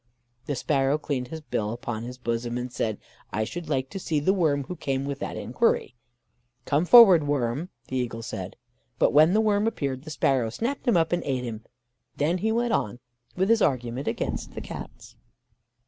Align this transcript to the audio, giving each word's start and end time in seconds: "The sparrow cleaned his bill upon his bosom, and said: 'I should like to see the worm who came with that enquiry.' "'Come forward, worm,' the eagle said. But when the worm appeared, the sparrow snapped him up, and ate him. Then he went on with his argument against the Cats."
"The 0.47 0.55
sparrow 0.55 0.97
cleaned 0.97 1.27
his 1.27 1.41
bill 1.41 1.71
upon 1.71 2.01
his 2.01 2.17
bosom, 2.17 2.57
and 2.57 2.73
said: 2.73 2.97
'I 3.31 3.43
should 3.43 3.69
like 3.69 3.87
to 3.91 3.99
see 3.99 4.19
the 4.19 4.33
worm 4.33 4.63
who 4.63 4.75
came 4.75 5.05
with 5.05 5.19
that 5.19 5.37
enquiry.' 5.37 5.93
"'Come 6.65 6.85
forward, 6.85 7.27
worm,' 7.27 7.69
the 7.87 7.97
eagle 7.97 8.23
said. 8.23 8.55
But 8.97 9.13
when 9.13 9.33
the 9.35 9.41
worm 9.41 9.67
appeared, 9.67 10.01
the 10.03 10.09
sparrow 10.09 10.49
snapped 10.49 10.87
him 10.87 10.97
up, 10.97 11.11
and 11.11 11.21
ate 11.23 11.43
him. 11.43 11.65
Then 12.17 12.39
he 12.39 12.51
went 12.51 12.73
on 12.73 12.97
with 13.35 13.47
his 13.49 13.61
argument 13.61 14.07
against 14.07 14.55
the 14.55 14.61
Cats." 14.61 15.17